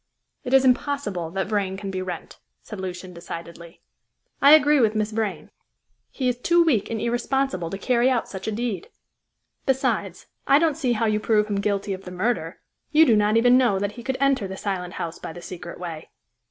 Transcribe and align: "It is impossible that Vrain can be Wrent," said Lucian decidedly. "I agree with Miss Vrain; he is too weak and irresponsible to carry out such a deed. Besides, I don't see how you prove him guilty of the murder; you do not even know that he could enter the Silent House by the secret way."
"It 0.43 0.51
is 0.55 0.65
impossible 0.65 1.29
that 1.29 1.45
Vrain 1.45 1.77
can 1.77 1.91
be 1.91 2.01
Wrent," 2.01 2.39
said 2.63 2.79
Lucian 2.81 3.13
decidedly. 3.13 3.81
"I 4.41 4.53
agree 4.53 4.79
with 4.79 4.95
Miss 4.95 5.11
Vrain; 5.11 5.51
he 6.09 6.27
is 6.27 6.39
too 6.39 6.63
weak 6.63 6.89
and 6.89 6.99
irresponsible 6.99 7.69
to 7.69 7.77
carry 7.77 8.09
out 8.09 8.27
such 8.27 8.47
a 8.47 8.51
deed. 8.51 8.89
Besides, 9.67 10.25
I 10.47 10.57
don't 10.57 10.73
see 10.75 10.93
how 10.93 11.05
you 11.05 11.19
prove 11.19 11.45
him 11.51 11.61
guilty 11.61 11.93
of 11.93 12.05
the 12.05 12.09
murder; 12.09 12.57
you 12.89 13.05
do 13.05 13.15
not 13.15 13.37
even 13.37 13.59
know 13.59 13.77
that 13.77 13.91
he 13.91 14.01
could 14.01 14.17
enter 14.19 14.47
the 14.47 14.57
Silent 14.57 14.93
House 14.93 15.19
by 15.19 15.33
the 15.33 15.41
secret 15.43 15.79
way." 15.79 16.09